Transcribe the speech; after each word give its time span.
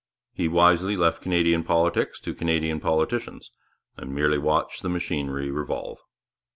He 0.33 0.47
wisely 0.47 0.97
left 0.97 1.21
Canadian 1.21 1.63
politics 1.63 2.19
to 2.21 2.33
Canadian 2.33 2.79
politicians, 2.79 3.51
and 3.97 4.15
merely 4.15 4.39
watched 4.39 4.81
the 4.81 4.89
machinery 4.89 5.51
revolve. 5.51 5.99